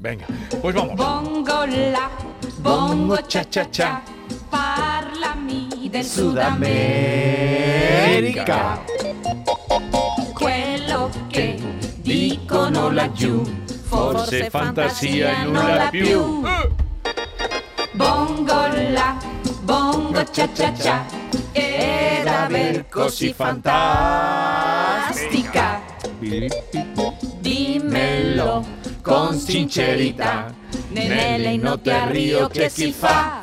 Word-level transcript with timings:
Venga, 0.00 0.26
pues 0.62 0.74
vamos. 0.74 0.96
Bongo 0.96 1.66
la, 1.66 2.08
bongo 2.60 3.18
cha 3.28 3.44
cha 3.44 3.70
cha, 3.70 4.00
parlami 4.48 5.90
del 5.90 6.02
Sudamerica. 6.02 8.80
Quello 10.32 11.10
che 11.28 11.58
dicono 11.98 12.90
laggiù, 12.90 13.42
forse 13.88 14.48
fantasia 14.48 15.42
non 15.42 15.66
la 15.66 15.88
più. 15.90 16.42
Bongo 17.92 18.68
la, 18.92 19.18
bongo 19.60 20.24
cha 20.30 20.48
cha 20.50 20.72
cha, 20.72 21.04
ed 21.52 22.26
aver 22.26 22.88
così 22.88 23.34
fantastica. 23.34 25.82
Dimmelo 27.38 28.64
con 29.10 29.34
sincerità, 29.34 30.54
nelle 30.90 31.56
notti 31.56 31.90
a 31.90 32.06
Rio 32.06 32.46
che 32.46 32.68
si 32.68 32.92
fa 32.92 33.42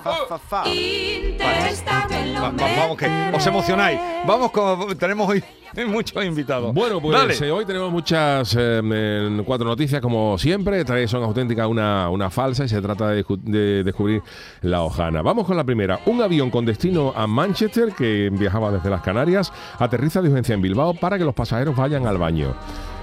vamos, 2.39 2.97
que 2.97 3.09
os 3.33 3.45
emocionáis. 3.45 3.99
Vamos, 4.25 4.51
con, 4.51 4.97
tenemos 4.97 5.27
hoy 5.27 5.43
muchos 5.87 6.23
invitados. 6.23 6.73
Bueno, 6.73 7.01
pues 7.01 7.17
Dale. 7.19 7.35
eh, 7.45 7.51
hoy 7.51 7.65
tenemos 7.65 7.91
muchas 7.91 8.55
eh, 8.57 8.77
en 8.79 9.43
cuatro 9.43 9.67
noticias, 9.67 9.99
como 9.99 10.37
siempre. 10.37 10.85
Tres 10.85 11.11
son 11.11 11.21
auténticas, 11.23 11.67
una, 11.67 12.09
una 12.09 12.29
falsa, 12.29 12.63
y 12.63 12.69
se 12.69 12.81
trata 12.81 13.09
de 13.09 13.83
descubrir 13.83 14.21
la 14.61 14.83
hojana. 14.83 15.21
Vamos 15.21 15.45
con 15.45 15.57
la 15.57 15.65
primera. 15.65 15.99
Un 16.05 16.21
avión 16.21 16.49
con 16.49 16.65
destino 16.65 17.11
a 17.13 17.27
Manchester, 17.27 17.91
que 17.91 18.29
viajaba 18.31 18.71
desde 18.71 18.89
las 18.89 19.01
Canarias, 19.01 19.51
aterriza 19.79 20.21
de 20.21 20.29
urgencia 20.29 20.55
en 20.55 20.61
Bilbao 20.61 20.93
para 20.93 21.17
que 21.17 21.25
los 21.25 21.35
pasajeros 21.35 21.75
vayan 21.75 22.07
al 22.07 22.17
baño. 22.17 22.55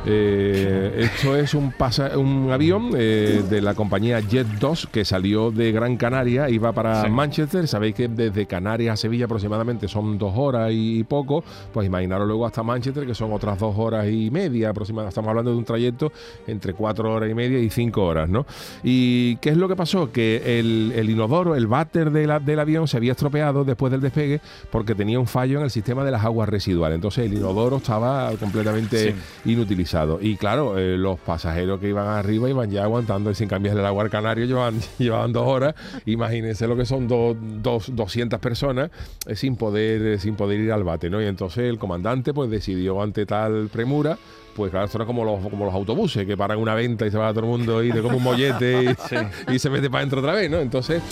Eh, 0.07 0.93
esto 0.99 1.35
es 1.37 1.55
un, 1.55 1.73
pasa- 1.73 2.19
un 2.19 2.51
avión 2.53 2.91
eh, 2.95 3.43
de 3.49 3.63
la 3.63 3.75
compañía 3.75 4.21
Jet2 4.21 4.89
que 4.89 5.05
salió 5.05 5.51
de 5.51 5.73
Gran 5.73 5.97
Canaria, 5.97 6.51
iba 6.51 6.73
para 6.73 7.05
Sí. 7.05 7.11
Manchester. 7.11 7.67
Sabéis 7.67 7.95
que 7.95 8.09
desde 8.09 8.47
Canarias 8.47 8.93
a 8.95 8.97
Sevilla 8.99 9.25
aproximadamente 9.25 9.89
son 9.89 10.19
dos 10.19 10.33
horas 10.37 10.71
y 10.73 11.05
poco. 11.05 11.43
Pues 11.73 11.87
imaginaros 11.87 12.27
luego 12.27 12.45
hasta 12.47 12.63
Manchester, 12.63 13.07
que 13.07 13.15
son 13.15 13.33
otras 13.33 13.59
dos 13.59 13.75
horas 13.79 14.07
y 14.09 14.31
media 14.31 14.71
aproximadamente. 14.71 15.09
Estamos 15.11 15.31
hablando 15.31 15.51
de 15.53 15.57
un 15.57 15.65
trayecto 15.65 16.13
entre 16.47 16.75
cuatro 16.75 17.13
horas 17.13 17.31
y 17.31 17.35
media 17.35 17.59
y 17.59 17.71
cinco 17.71 18.05
horas, 18.05 18.29
¿no? 18.29 18.45
¿Y 18.83 19.37
qué 19.37 19.51
es 19.51 19.57
lo 19.57 19.69
que 19.69 19.77
pasó? 19.77 20.13
Que 20.13 20.59
el, 20.61 20.93
el 20.97 21.09
inodoro, 21.09 21.55
el 21.57 21.67
váter 21.67 22.11
de 22.11 22.27
la- 22.27 22.41
del 22.41 22.61
avión 22.61 22.89
se 22.89 22.99
había 22.99 23.13
estropeado 23.13 23.65
después 23.65 23.91
del 23.91 24.03
despegue 24.03 24.41
porque 24.71 24.95
tenía 24.95 25.19
un 25.19 25.27
fallo 25.27 25.59
en 25.59 25.65
el 25.65 25.71
sistema 25.71 26.05
de 26.05 26.11
las 26.11 26.25
aguas 26.25 26.49
residuales. 26.49 26.97
Entonces 26.97 27.25
el 27.27 27.35
inodoro 27.39 27.79
estaba 27.79 28.31
completamente 28.39 29.13
Sí. 29.45 29.51
inutilizado. 29.53 29.94
Y 30.21 30.37
claro, 30.37 30.79
eh, 30.79 30.97
los 30.99 31.19
pasajeros 31.21 31.79
que 31.81 31.89
iban 31.89 32.07
arriba 32.09 32.49
iban 32.51 32.71
ya 32.71 32.83
aguantando 32.85 33.31
y 33.31 33.35
sin 33.35 33.49
cambiar 33.49 33.77
el 33.79 33.85
agua 33.87 34.03
al 34.05 34.11
canario, 34.11 34.45
llevaban, 34.45 34.81
llevaban 34.99 35.33
dos 35.33 35.47
horas. 35.47 35.75
Imagínense 36.07 36.67
lo 36.67 36.77
que 36.77 36.85
son 36.85 37.07
dos, 37.09 37.37
dos- 37.63 37.95
200 37.95 38.39
personas 38.41 38.91
eh, 39.27 39.37
sin 39.37 39.57
poder 39.57 40.03
eh, 40.03 40.19
sin 40.19 40.35
poder 40.37 40.61
ir 40.61 40.73
al 40.73 40.85
bate, 40.85 41.09
¿no? 41.11 41.23
Y 41.23 41.27
entonces 41.27 41.65
el 41.65 41.79
comandante 41.79 42.35
pues 42.35 42.51
decidió 42.51 43.01
ante 43.03 43.27
tal 43.27 43.69
premura 43.73 44.19
pues 44.55 44.71
claro, 44.71 44.87
esto 44.87 44.99
era 44.99 45.05
como 45.07 45.25
los, 45.25 45.41
como 45.49 45.65
los 45.65 45.75
autobuses 45.75 46.27
que 46.27 46.37
paran 46.37 46.59
una 46.59 46.75
venta 46.75 47.07
y 47.07 47.11
se 47.11 47.19
va 47.19 47.31
todo 47.33 47.41
el 47.41 47.47
mundo 47.51 47.83
y 47.83 47.91
de 47.93 48.01
como 48.03 48.17
un 48.19 48.23
mollete 48.23 48.97
y, 49.49 49.53
y 49.55 49.59
se 49.59 49.71
mete 49.71 49.89
para 49.91 50.01
adentro 50.01 50.21
otra 50.21 50.33
vez, 50.35 50.51
¿no? 50.51 50.59
Entonces 50.59 51.03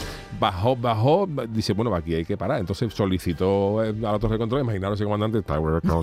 bajó, 0.40 0.74
bajó, 0.76 1.28
dice, 1.50 1.72
bueno, 1.72 1.94
aquí 1.94 2.14
hay 2.14 2.24
que 2.24 2.36
parar. 2.36 2.58
Entonces 2.60 2.92
solicitó 2.92 3.84
eh, 3.84 3.94
a 4.06 4.12
la 4.12 4.18
torre 4.18 4.34
de 4.34 4.38
control, 4.38 4.62
imaginaros 4.62 5.00
el 5.00 5.06
comandante, 5.06 5.38
está 5.38 5.56
no, 5.58 6.02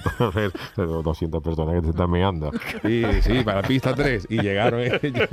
200 1.04 1.44
personas 1.44 1.76
que 1.76 1.82
se 1.82 1.90
están 1.90 2.10
meando. 2.12 2.52
Y 2.84 3.04
sí, 3.22 3.44
para 3.44 3.62
la 3.62 3.68
pista 3.68 3.94
3. 3.94 4.28
Y 4.30 4.42
llegaron, 4.42 4.82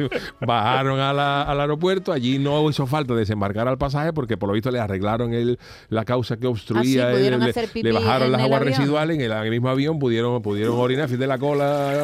bajaron 0.41 1.01
a 1.01 1.13
la- 1.13 1.43
al 1.43 1.61
aeropuerto, 1.61 2.13
allí 2.13 2.39
no 2.39 2.69
hizo 2.69 2.87
falta 2.87 3.15
desembarcar 3.15 3.69
al 3.69 3.79
pasaje 3.79 4.13
porque 4.13 4.37
por 4.37 4.49
lo 4.49 4.55
visto 4.55 4.71
le 4.71 4.81
arreglaron 4.81 5.33
el, 5.35 5.59
la 5.89 6.05
causa 6.05 6.37
que 6.37 6.47
obstruía, 6.47 7.09
Ah, 7.09 7.13
el- 7.13 7.39
le- 7.83 7.93
bajaron 7.93 8.33
las 8.33 8.43
aguas 8.43 8.61
avión. 8.61 8.75
residuales 8.77 9.17
en 9.17 9.23
el, 9.23 9.33
en 9.33 9.39
el 9.45 9.51
mismo 9.51 9.69
avión, 9.69 9.99
pudieron, 9.99 10.41
pudieron 10.43 10.77
orinar, 10.79 11.09
fin 11.09 11.19
de 11.19 11.27
la 11.27 11.39
cola. 11.39 11.96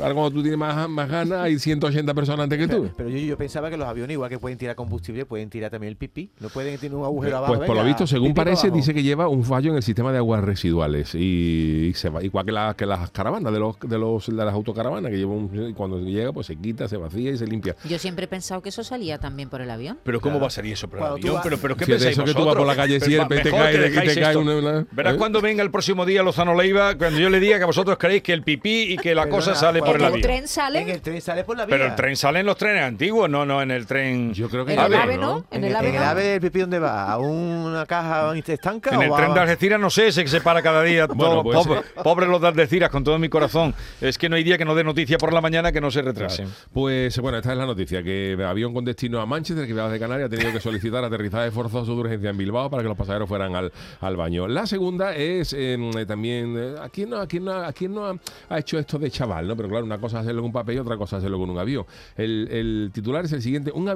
Ahora 0.00 0.14
cuando 0.14 0.30
tú 0.30 0.42
tienes 0.42 0.58
más, 0.58 0.88
más 0.88 1.08
ganas, 1.08 1.40
hay 1.40 1.58
180 1.58 2.14
personas 2.14 2.44
antes 2.44 2.58
que 2.58 2.68
tú. 2.68 2.90
Pero 2.96 3.08
yo, 3.08 3.18
yo 3.18 3.36
pensaba 3.36 3.70
que 3.70 3.76
los 3.76 3.86
aviones, 3.88 4.14
igual 4.14 4.30
que 4.30 4.38
pueden 4.38 4.58
tirar 4.58 4.76
combustible, 4.76 5.24
pueden 5.26 5.50
tirar 5.50 5.70
también 5.70 5.90
el 5.90 5.96
pipí. 5.96 6.30
No 6.40 6.48
pueden 6.48 6.78
tener 6.78 6.96
un 6.96 7.04
agujero 7.04 7.38
abajo. 7.38 7.54
Pues 7.54 7.66
por 7.66 7.76
lo 7.76 7.84
visto, 7.84 8.06
según 8.06 8.34
parece, 8.34 8.70
dice 8.70 8.94
que 8.94 9.02
lleva 9.02 9.28
un 9.28 9.44
fallo 9.44 9.70
en 9.70 9.76
el 9.76 9.82
sistema 9.82 10.12
de 10.12 10.18
aguas 10.18 10.42
residuales 10.44 11.14
y, 11.14 11.88
y 11.88 11.94
se 11.94 12.08
va 12.08 12.22
igual 12.22 12.44
que, 12.46 12.52
la- 12.52 12.74
que 12.76 12.86
las 12.86 13.10
caravanas 13.10 13.52
de 13.52 13.58
los 13.58 13.78
de 13.80 13.98
los 13.98 14.26
de 14.26 14.32
las 14.32 14.54
autocaravanas 14.54 15.10
que 15.10 15.16
lleva 15.18 15.32
un, 15.32 15.72
cuando 15.74 16.00
llega 16.00 16.32
pues 16.32 16.46
se 16.46 16.56
quita, 16.56 16.88
se 16.88 16.96
vacía 16.96 17.30
y 17.30 17.38
se 17.38 17.46
limpia. 17.46 17.76
Yo 17.88 17.98
siempre 17.98 18.24
he 18.24 18.28
pensado 18.28 18.62
que 18.62 18.68
eso 18.70 18.82
salía 18.84 19.18
también 19.18 19.48
por 19.48 19.60
el 19.60 19.70
avión. 19.70 19.98
Pero 20.02 20.20
¿cómo 20.20 20.40
va 20.40 20.48
a 20.48 20.50
salir 20.50 20.72
eso 20.72 20.88
por 20.88 20.98
el 20.98 21.00
Cuando 21.00 21.16
avión? 21.16 21.34
vas- 21.34 21.42
Pero, 21.44 21.58
pero 21.58 21.76
¿qué 21.76 21.84
Fíjate, 21.86 22.04
pensáis 22.04 22.16
eso 22.18 22.24
que 22.24 22.34
tú 22.34 22.44
vas 22.46 22.56
por 22.56 22.66
la 22.66 22.76
calle 22.76 23.00
Sierpe 23.00 23.36
y 23.36 23.42
te 23.42 23.50
cae, 23.50 23.90
te 23.90 24.20
cae 24.20 24.36
una- 24.36 24.56
una- 24.56 24.86
Verás 24.92 25.14
¿eh? 25.14 25.18
cuando 25.18 25.40
venga 25.40 25.62
el 25.62 25.70
próximo 25.70 26.04
día 26.06 26.22
Lozano 26.22 26.54
Leiva, 26.54 26.96
cuando 26.96 27.18
yo 27.20 27.30
le 27.30 27.40
diga 27.40 27.58
que 27.58 27.64
vosotros 27.64 27.96
creéis 27.98 28.22
que 28.22 28.32
el 28.32 28.42
pipí 28.42 28.92
y 28.92 28.96
que 28.96 29.05
la 29.14 29.22
Perdona, 29.24 29.44
cosa 29.44 29.54
sale 29.54 29.78
por 29.80 29.88
cuando 29.88 30.04
el 30.06 30.08
el 30.08 30.12
avión. 30.14 30.22
tren 30.22 30.48
sale 30.48 30.80
En 30.82 30.88
el 30.90 31.00
tren 31.00 31.20
sale 31.20 31.44
por 31.44 31.56
la 31.56 31.66
vía. 31.66 31.74
Pero 31.76 31.86
el 31.88 31.94
tren 31.94 32.16
sale 32.16 32.40
en 32.40 32.46
los 32.46 32.56
trenes 32.56 32.82
antiguos, 32.84 33.28
no, 33.30 33.44
no 33.46 33.62
en 33.62 33.70
el 33.70 33.86
tren. 33.86 34.32
Yo 34.34 34.48
creo 34.48 34.64
que 34.64 34.74
En 34.74 34.80
el 34.80 34.94
ave, 34.94 35.16
¿no? 35.18 35.44
En, 35.50 35.64
En 35.64 35.70
el, 35.70 35.76
ave. 35.76 35.88
en 35.88 35.94
el 35.94 36.00
no. 36.00 36.06
ave 36.06 36.34
el 36.34 36.40
pipí, 36.40 36.60
¿dónde 36.60 36.78
va? 36.78 37.10
¿A 37.12 37.18
una 37.18 37.84
caja 37.86 38.32
estanca 38.36 38.90
En 38.90 38.96
o 38.96 39.02
el 39.02 39.12
va- 39.12 39.16
tren 39.16 39.34
de 39.34 39.40
Algeciras 39.40 39.80
no 39.80 39.90
sé, 39.90 40.08
ese 40.08 40.22
que 40.22 40.28
se 40.30 40.40
para 40.40 40.62
cada 40.62 40.82
día. 40.82 41.06
Bueno, 41.16 41.42
todo- 41.42 41.42
pues- 41.44 41.56
pobre- 41.66 41.82
Pobres 42.02 42.28
los 42.28 42.40
de 42.40 42.48
Algeciras, 42.48 42.90
con 42.90 43.02
todo 43.04 43.18
mi 43.18 43.28
corazón. 43.28 43.74
Es 44.00 44.18
que 44.18 44.28
no 44.28 44.36
hay 44.36 44.44
día 44.44 44.58
que 44.58 44.64
no 44.64 44.74
dé 44.74 44.84
noticia 44.84 45.18
por 45.18 45.32
la 45.32 45.40
mañana 45.40 45.72
que 45.72 45.80
no 45.80 45.90
se 45.90 46.02
retrasen. 46.02 46.48
Pues 46.72 47.18
bueno, 47.18 47.38
esta 47.38 47.52
es 47.52 47.58
la 47.58 47.66
noticia, 47.66 48.02
que 48.02 48.36
avión 48.46 48.72
con 48.74 48.84
destino 48.84 49.20
a 49.20 49.26
Manchester, 49.26 49.66
que 49.66 49.72
va 49.72 49.88
de 49.88 49.98
Canarias, 49.98 50.26
ha 50.26 50.30
tenido 50.30 50.52
que 50.52 50.60
solicitar 50.60 51.02
aterrizaje 51.04 51.50
forzoso 51.50 51.94
de 51.94 52.00
urgencia 52.00 52.30
en 52.30 52.36
Bilbao 52.36 52.70
para 52.70 52.82
que 52.82 52.88
los 52.88 52.96
pasajeros 52.98 53.28
fueran 53.28 53.54
al, 53.56 53.72
al 54.00 54.16
baño. 54.16 54.46
La 54.48 54.66
segunda 54.66 55.14
es 55.14 55.54
eh, 55.56 55.76
también, 56.06 56.54
eh, 56.58 56.74
¿a 56.80 56.88
quién, 56.88 57.10
no, 57.10 57.16
a 57.18 57.26
quién 57.26 57.44
no, 57.44 57.52
a 57.52 57.72
quién 57.72 57.94
no 57.94 58.06
ha, 58.06 58.14
ha 58.50 58.58
hecho 58.58 58.78
esto 58.78 58.95
de 58.98 59.10
chaval? 59.10 59.46
¿no? 59.46 59.56
Pero 59.56 59.68
claro, 59.68 59.84
una 59.84 59.98
cosa 59.98 60.18
es 60.18 60.22
hacerlo 60.22 60.42
con 60.42 60.48
un 60.48 60.52
papel 60.52 60.76
y 60.76 60.78
otra 60.78 60.96
cosa 60.96 61.16
es 61.16 61.20
hacerlo 61.22 61.38
con 61.38 61.50
un 61.50 61.58
avión. 61.58 61.84
El, 62.16 62.90
titular 62.92 63.24
es 63.24 63.32
el 63.32 63.42
siguiente, 63.42 63.72
un 63.72 63.88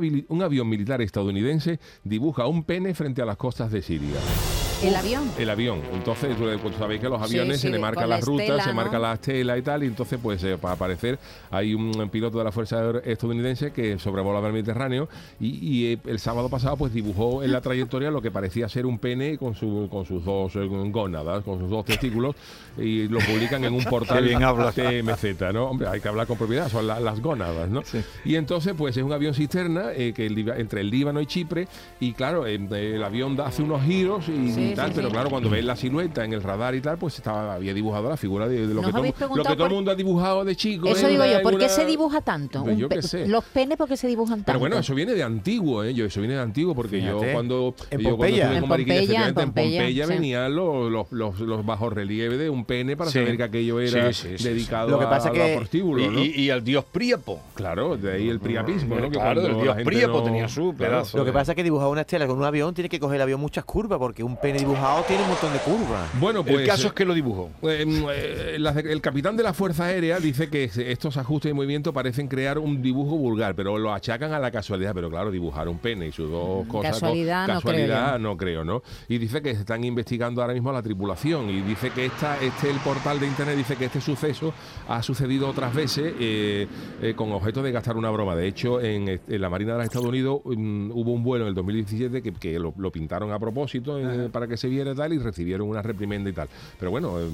avión 0.43 0.69
militar 0.69 1.03
estadounidense 1.03 1.81
dibuja 2.05 2.47
un 2.47 2.65
pene 2.65 2.95
frente 2.95 3.23
a 3.23 3.25
las 3.25 3.37
costas 3.37 3.71
de 3.73 3.83
Siria. 3.83 4.70
El 4.83 4.97
avión. 4.97 5.31
El 5.39 5.51
avión. 5.51 5.81
Entonces, 5.93 6.35
tú, 6.37 6.45
pues, 6.63 6.75
sabéis 6.77 7.01
que 7.01 7.09
los 7.09 7.21
aviones 7.21 7.57
Sí, 7.61 7.67
se 7.67 7.71
le 7.71 7.79
marcan 7.79 8.09
la 8.09 8.17
las 8.17 8.25
rutas, 8.25 8.45
estela, 8.47 8.63
se 8.65 8.71
¿no? 8.71 8.77
marca 8.77 8.99
la 8.99 9.13
estela 9.15 9.59
y 9.59 9.63
tal, 9.63 9.83
y 9.83 9.87
entonces, 9.87 10.19
pues, 10.23 10.43
eh, 10.43 10.57
para 10.59 10.75
aparecer, 10.75 11.19
hay 11.51 11.75
un 11.75 12.09
piloto 12.11 12.39
de 12.39 12.45
la 12.45 12.53
Fuerza 12.53 12.81
estadounidense 13.05 13.73
que 13.73 13.99
sobrevolaba 13.99 14.47
el 14.47 14.55
Mediterráneo 14.55 15.09
y, 15.39 15.49
y, 15.61 15.93
eh, 15.93 15.99
el 16.07 16.19
sábado 16.19 16.49
pasado, 16.49 16.77
pues, 16.79 16.95
dibujó 16.95 17.43
en 17.43 17.53
la 17.53 17.61
trayectoria 17.61 18.11
lo 18.11 18.23
que 18.23 18.31
parecía 18.31 18.69
ser 18.71 18.87
un 18.87 18.99
pene 18.99 19.37
con, 19.37 19.55
su, 19.55 19.89
con 19.91 20.07
sus 20.07 20.25
dos 20.25 20.57
eh, 20.57 20.67
gónadas, 20.67 21.45
con 21.45 21.59
sus 21.59 21.69
dos 21.69 21.85
testículos, 21.85 22.35
y 22.79 23.07
lo 23.09 23.19
publican 23.19 23.63
en 23.65 23.75
un 23.75 23.85
portal 23.85 24.25
bien 24.25 24.43
hablas. 24.43 24.75
TMZ, 24.75 25.53
¿no? 25.53 25.67
Hombre, 25.67 25.89
hay 25.89 26.01
que 26.01 26.09
hablar 26.09 26.27
con 26.27 26.39
propiedad, 26.39 26.71
son 26.71 26.87
la- 26.87 27.01
las 27.01 27.21
gónadas, 27.21 27.69
¿no? 27.69 27.83
Y 28.25 28.37
entonces, 28.37 28.73
pues, 28.79 28.97
es 28.97 29.03
un 29.03 29.13
avión 29.13 29.35
cisterna 29.35 29.93
eh, 29.95 30.15
que 30.15 30.25
el 30.27 30.39
entre 30.57 30.81
el 30.81 30.89
Líbano 30.91 31.21
y 31.21 31.27
Chipre, 31.27 31.69
y 32.01 32.13
claro, 32.13 32.47
eh, 32.47 32.55
el 32.71 33.05
avión 33.05 33.37
da- 33.37 33.47
hace 33.49 33.63
unos 33.63 33.83
giros 33.83 34.27
y, 34.29 34.70
Sí, 34.71 34.73
y 34.73 34.77
tal, 34.77 34.89
sí, 34.89 34.93
pero 34.97 35.09
sí. 35.09 35.13
claro, 35.13 35.31
cuando 35.31 35.51
ves 35.51 35.65
la 35.65 35.77
silueta 35.77 36.25
en 36.25 36.33
el 36.33 36.43
radar 36.43 36.75
y 36.75 36.81
tal, 36.81 36.99
pues 36.99 37.17
estaba, 37.17 37.55
había 37.55 37.75
dibujado 37.75 38.09
la 38.09 38.17
figura 38.17 38.49
de, 38.49 38.67
de 38.67 38.75
lo, 38.75 38.83
¿Nos 38.83 38.87
que 38.87 38.91
todo, 38.91 38.99
habéis 39.01 39.15
lo 39.15 39.19
que 39.19 39.25
preguntado 39.27 39.57
todo 39.57 39.65
el 39.67 39.69
por- 39.71 39.77
mundo 39.77 39.91
ha 39.91 39.95
dibujado 39.95 40.45
de 40.45 40.57
chico. 40.57 40.89
Eso 40.89 41.07
en 41.07 41.13
digo 41.13 41.25
yo, 41.27 41.43
¿por 41.43 41.53
qué 41.53 41.65
una- 41.65 41.69
se 41.69 41.85
dibuja 41.87 42.21
tanto? 42.21 42.65
Pues 42.65 42.77
yo 42.79 42.89
qué 42.89 43.03
sé. 43.03 43.27
Los 43.29 43.45
penes, 43.45 43.77
¿por 43.77 43.89
qué 43.89 43.97
se 43.97 44.07
dibujan 44.09 44.39
tanto? 44.39 44.47
Pero 44.47 44.59
bueno, 44.61 44.79
eso 44.79 44.95
viene 44.95 45.15
de 45.15 45.23
antiguo, 45.23 45.85
¿eh? 45.85 45.95
Yo, 45.95 46.05
eso 46.07 46.21
viene 46.21 46.35
de 46.35 46.41
antiguo 46.41 46.75
porque 46.75 47.01
yo 47.03 47.21
cuando, 47.33 47.75
En 47.91 48.01
yo 48.01 48.11
cuando 48.11 48.11
Pompeya. 48.17 48.43
estuve 48.45 48.55
En 48.57 48.61
con 48.61 48.69
Mariquilla, 48.71 48.99
Pompeya, 49.01 49.23
en 49.23 49.29
en 49.29 49.35
Pompeya, 49.35 49.81
Pompeya, 49.81 50.07
sí. 50.07 50.13
venían 50.13 50.55
los, 50.55 50.91
los, 50.91 51.07
los, 51.13 51.41
los 51.41 51.67
bajos 51.67 51.93
relieves 51.93 52.39
de 52.39 52.51
un 52.51 52.65
pene 52.65 52.97
para 52.97 53.11
Sí. 53.11 53.19
saber 53.19 53.37
que 53.37 53.43
aquello 53.43 53.81
era 53.81 54.13
Sí, 54.13 54.29
sí, 54.29 54.39
sí, 54.39 54.45
dedicado. 54.45 54.91
Lo 54.91 54.99
que 54.99 55.05
a- 55.07 55.11
pasa 55.11 55.29
a, 55.29 55.33
que- 55.33 55.39
los 55.39 55.51
prostíbulos, 55.59 56.07
Y, 56.07 56.09
¿no? 56.11 56.21
y- 56.25 56.29
y 56.43 56.51
al 56.51 56.63
dios 56.65 56.85
Príapo. 56.91 57.41
Claro, 57.55 57.97
de 57.97 58.13
ahí 58.13 58.29
el 58.29 58.41
priapismo, 58.41 58.97
Claro, 58.97 59.11
cuando 59.13 59.47
el 59.47 59.57
dios 59.91 60.09
no- 60.09 60.23
tenía 60.23 60.49
su 60.49 60.75
pedazo. 60.75 61.19
Lo 61.19 61.25
que 61.25 61.33
pasa 61.33 61.53
es 61.53 61.57
que 61.57 61.63
dibujar 61.63 61.89
una 61.89 62.03
estela 62.03 62.27
con 62.27 62.39
un 62.39 62.45
avión 62.45 62.75
tiene 62.75 62.89
que 62.89 62.99
coger 63.01 63.17
el 63.17 63.23
avión 63.23 63.41
muchas 63.41 63.65
curvas, 63.65 63.99
porque 63.99 64.23
un 64.23 64.37
pene 64.37 64.60
dibujado 64.61 65.03
tiene 65.05 65.23
un 65.23 65.29
montón 65.31 65.53
de 65.53 65.59
curvas. 65.61 66.09
Bueno, 66.21 66.43
pues 66.45 66.61
el 66.61 66.67
caso 66.67 66.87
es 66.89 66.93
que 66.93 67.05
lo 67.05 67.15
dibujó. 67.15 67.51
Eh, 67.63 67.85
eh, 68.15 68.57
la- 68.59 68.71
el 68.71 69.01
capitán 69.01 69.37
de 69.37 69.43
la 69.43 69.53
Fuerza 69.53 69.87
Aérea 69.87 70.19
dice 70.21 70.49
que 70.49 70.65
estos 70.65 71.17
ajustes 71.17 71.51
de 71.51 71.55
movimiento 71.55 71.93
parecen 71.93 72.29
crear 72.29 72.59
un 72.59 72.83
dibujo 72.83 73.17
vulgar, 73.17 73.55
pero 73.55 73.79
lo 73.79 73.93
achacan 73.93 74.33
a 74.33 74.39
la 74.39 74.51
casualidad. 74.51 74.93
Pero 74.95 75.11
claro, 75.11 75.31
dibujar 75.31 75.69
un 75.69 75.79
pene 75.79 76.07
y 76.09 76.13
sus 76.13 76.31
dos 76.31 76.67
cosas. 76.67 76.93
co- 76.93 77.01
Casualidad 77.01 77.41
no 77.41 77.47
creo 77.47 77.61
casualidad 77.61 78.19
no 78.19 78.37
creo, 78.37 78.65
¿no? 78.65 78.83
Y 79.09 79.19
dice 79.19 79.43
que 79.43 79.55
se 79.55 79.61
están 79.61 79.83
investigando 79.85 80.41
ahora 80.43 80.55
mismo 80.55 80.71
a 80.71 80.73
la 80.75 80.83
tripulación. 80.83 81.49
Y 81.51 81.61
dice 81.63 81.91
que 81.91 82.07
esta, 82.07 82.39
este, 82.41 82.71
el 82.71 82.79
portal 82.79 83.19
de 83.21 83.27
internet 83.27 83.57
dice 83.57 83.77
que 83.77 83.87
este 83.87 84.01
suceso 84.01 84.53
ha 84.89 85.03
sucedido 85.03 85.49
otras 85.49 85.75
veces 85.75 86.15
eh, 86.21 86.67
eh, 87.03 87.15
con 87.17 87.33
objeto 87.33 87.63
de 87.63 87.73
gastar 87.73 87.97
una 87.97 88.11
broma. 88.11 88.35
De 88.37 88.47
hecho, 88.47 88.81
en, 88.81 89.09
en 89.09 89.41
la 89.41 89.49
Marina 89.51 89.73
de 89.73 89.79
los 89.79 89.85
Estados 89.87 90.07
Unidos 90.09 90.41
mm, 90.45 90.91
hubo 90.93 91.13
un 91.13 91.23
vuelo 91.23 91.45
en 91.45 91.49
el 91.49 91.55
2017 91.55 92.23
que, 92.23 92.33
que 92.33 92.59
lo, 92.59 92.75
lo 92.77 92.91
pintaron 92.93 93.33
a 93.33 93.39
propósito 93.39 93.99
eh, 93.99 94.29
para 94.31 94.47
que 94.51 94.59
se 94.59 94.69
viera 94.69 94.95
tal, 94.95 95.15
y 95.15 95.19
recibieron 95.19 95.69
una 95.69 95.81
reprimenda 95.81 96.29
y 96.29 96.33
tal. 96.35 96.49
Pero 96.79 96.91
bueno, 96.91 97.19
eh, 97.19 97.29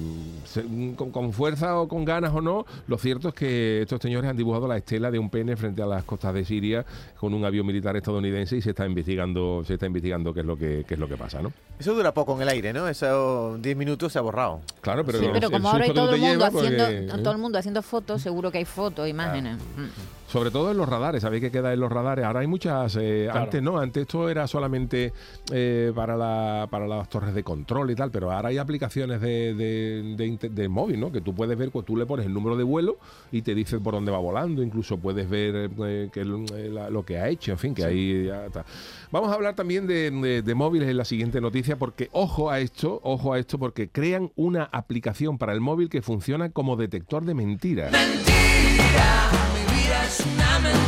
se- 0.45 0.63
con, 0.95 1.11
con 1.11 1.33
fuerza 1.33 1.77
o 1.79 1.87
con 1.89 2.05
ganas 2.05 2.31
o 2.33 2.39
no, 2.41 2.65
lo 2.87 2.97
cierto 2.97 3.27
es 3.29 3.33
que 3.33 3.81
estos 3.81 3.99
señores 4.01 4.29
han 4.29 4.37
dibujado 4.37 4.67
la 4.67 4.77
estela 4.77 5.11
de 5.11 5.19
un 5.19 5.29
pene 5.29 5.57
frente 5.57 5.81
a 5.81 5.85
las 5.85 6.03
costas 6.05 6.33
de 6.33 6.45
Siria 6.45 6.85
con 7.19 7.33
un 7.33 7.43
avión 7.43 7.65
militar 7.65 7.97
estadounidense 7.97 8.55
y 8.55 8.61
se 8.61 8.69
está 8.69 8.85
investigando, 8.85 9.63
se 9.65 9.73
está 9.73 9.85
investigando 9.87 10.33
qué 10.33 10.39
es 10.41 10.45
lo 10.45 10.57
que 10.57 10.85
qué 10.87 10.93
es 10.93 10.99
lo 10.99 11.07
que 11.09 11.17
pasa, 11.17 11.41
¿no? 11.41 11.51
Eso 11.79 11.93
dura 11.93 12.13
poco 12.13 12.35
en 12.35 12.43
el 12.43 12.49
aire, 12.49 12.71
¿no? 12.73 12.87
Esos 12.87 13.61
10 13.61 13.75
minutos 13.75 14.13
se 14.13 14.19
ha 14.19 14.21
borrado. 14.21 14.61
Claro, 14.81 15.03
pero, 15.05 15.19
Sí, 15.19 15.25
pero 15.33 15.47
el 15.47 15.51
como 15.53 15.69
ahora 15.69 15.83
hay 15.85 15.91
todo 15.93 16.13
el 16.15 16.19
mundo 16.21 16.33
llevas, 16.33 16.55
haciendo, 16.55 16.83
porque, 16.85 16.97
¿eh? 17.05 17.23
todo 17.23 17.31
el 17.33 17.37
mundo 17.39 17.57
haciendo 17.59 17.81
fotos, 17.81 18.21
seguro 18.21 18.51
que 18.51 18.59
hay 18.59 18.65
fotos, 18.65 19.07
imágenes. 19.07 19.57
Mm. 19.57 20.16
Sobre 20.27 20.51
todo 20.51 20.71
en 20.71 20.77
los 20.77 20.89
radares, 20.89 21.21
¿sabéis 21.21 21.41
qué 21.41 21.51
queda 21.51 21.71
en 21.73 21.79
los 21.79 21.89
radares? 21.89 22.25
Ahora 22.25 22.41
hay 22.41 22.47
muchas. 22.47 22.97
eh, 22.99 23.23
Claro. 23.31 23.39
Antes 23.45 23.63
no, 23.63 23.77
antes 23.79 24.01
esto 24.01 24.29
era 24.29 24.45
solamente 24.45 25.13
eh, 25.53 25.93
para, 25.95 26.17
la, 26.17 26.67
para 26.69 26.85
las 26.85 27.07
torres 27.09 27.33
de 27.33 27.43
control 27.43 27.91
y 27.91 27.95
tal, 27.95 28.11
pero 28.11 28.29
ahora 28.31 28.49
hay 28.49 28.57
aplicaciones 28.57 29.21
de, 29.21 29.53
de, 29.55 30.49
de 30.49 30.67
móvil, 30.67 30.99
¿no? 30.99 31.13
Que 31.13 31.21
tú 31.21 31.33
puedes 31.33 31.57
ver, 31.57 31.71
pues 31.71 31.85
tú 31.85 31.95
le 31.95 32.05
pones 32.05 32.25
el 32.25 32.33
número 32.33 32.57
de 32.57 32.63
vuelo 32.63 32.97
y 33.31 33.41
te 33.41 33.55
dice 33.55 33.79
por 33.79 33.93
dónde 33.93 34.11
va 34.11 34.17
volando, 34.19 34.61
incluso 34.61 34.97
puedes 34.97 35.29
ver 35.29 35.69
eh, 35.79 36.09
que 36.11 36.21
eh, 36.21 36.69
la- 36.73 36.89
lo 36.89 37.05
que 37.05 37.17
ha 37.19 37.29
hecho, 37.29 37.53
en 37.53 37.57
fin, 37.57 37.73
que 37.73 37.85
ahí 37.85 38.25
ya 38.25 38.47
está. 38.47 38.65
Vamos 39.11 39.31
a 39.31 39.33
hablar 39.35 39.55
también 39.55 39.87
de, 39.87 40.11
de- 40.11 40.41
de 40.41 40.55
móviles 40.55 40.89
en 40.89 40.97
la 40.97 41.05
siguiente 41.05 41.39
noticia, 41.39 41.77
porque 41.77 42.09
ojo 42.11 42.51
a 42.51 42.59
esto, 42.59 42.99
ojo 43.03 43.31
a 43.31 43.39
esto, 43.39 43.57
porque 43.57 43.87
crean 43.87 44.31
una 44.35 44.63
aplicación 44.65 45.37
para 45.37 45.53
el 45.53 45.61
móvil 45.61 45.87
que 45.87 46.01
funciona 46.01 46.49
como 46.49 46.75
detector 46.75 47.23
de 47.23 47.33
mentiras. 47.33 47.93